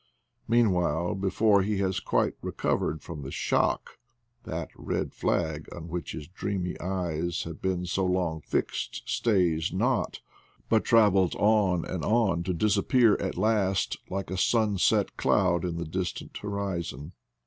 Mean 0.47 0.71
while, 0.71 1.13
before 1.13 1.61
he 1.61 1.77
has 1.77 1.99
quite 1.99 2.33
recovered 2.41 3.03
from 3.03 3.21
the 3.21 3.29
shock, 3.29 3.99
that 4.45 4.69
red 4.75 5.13
flag 5.13 5.67
on 5.71 5.89
which 5.89 6.13
his 6.13 6.27
dreamy 6.27 6.75
eyes 6.79 7.43
have 7.43 7.61
been 7.61 7.85
so 7.85 8.03
long 8.03 8.41
fixed 8.41 9.03
stays 9.05 9.71
not, 9.71 10.21
but 10.69 10.83
travels 10.83 11.35
on 11.35 11.85
and 11.85 12.03
on 12.03 12.41
to 12.45 12.51
disappear 12.55 13.13
at 13.21 13.37
last 13.37 13.95
like 14.09 14.31
a 14.31 14.37
sunset 14.37 15.17
cloud 15.17 15.63
in 15.63 15.77
the 15.77 15.85
distant 15.85 16.35
horizon. 16.39 17.11